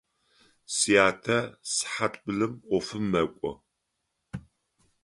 Сятэ 0.77 1.37
сыхьат 1.73 2.13
блым 2.25 2.53
ӏофым 2.67 3.05
мэкӏо. 3.11 3.51